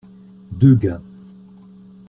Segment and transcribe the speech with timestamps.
[0.53, 0.99] Deux gars.